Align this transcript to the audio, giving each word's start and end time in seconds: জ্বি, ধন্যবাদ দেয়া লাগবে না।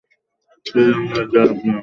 জ্বি, 0.65 0.81
ধন্যবাদ 0.87 1.27
দেয়া 1.31 1.45
লাগবে 1.45 1.67
না। 1.67 1.79